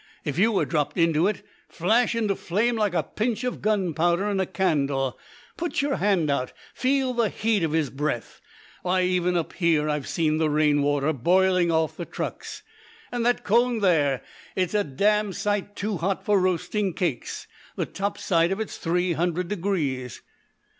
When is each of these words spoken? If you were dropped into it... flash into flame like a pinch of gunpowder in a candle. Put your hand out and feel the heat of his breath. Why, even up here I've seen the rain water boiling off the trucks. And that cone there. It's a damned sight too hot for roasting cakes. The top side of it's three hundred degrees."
If 0.25 0.39
you 0.39 0.51
were 0.51 0.65
dropped 0.65 0.97
into 0.97 1.27
it... 1.27 1.43
flash 1.69 2.15
into 2.15 2.35
flame 2.35 2.75
like 2.75 2.95
a 2.95 3.03
pinch 3.03 3.43
of 3.43 3.61
gunpowder 3.61 4.27
in 4.31 4.39
a 4.39 4.47
candle. 4.47 5.19
Put 5.57 5.83
your 5.83 5.97
hand 5.97 6.31
out 6.31 6.49
and 6.49 6.51
feel 6.73 7.13
the 7.13 7.29
heat 7.29 7.61
of 7.61 7.71
his 7.73 7.91
breath. 7.91 8.41
Why, 8.81 9.03
even 9.03 9.37
up 9.37 9.53
here 9.53 9.87
I've 9.91 10.07
seen 10.07 10.39
the 10.39 10.49
rain 10.49 10.81
water 10.81 11.13
boiling 11.13 11.69
off 11.71 11.97
the 11.97 12.05
trucks. 12.05 12.63
And 13.11 13.23
that 13.27 13.43
cone 13.43 13.77
there. 13.81 14.23
It's 14.55 14.73
a 14.73 14.83
damned 14.83 15.35
sight 15.35 15.75
too 15.75 15.97
hot 15.97 16.25
for 16.25 16.39
roasting 16.41 16.95
cakes. 16.95 17.45
The 17.75 17.85
top 17.85 18.17
side 18.17 18.51
of 18.51 18.59
it's 18.59 18.77
three 18.79 19.13
hundred 19.13 19.49
degrees." 19.49 20.23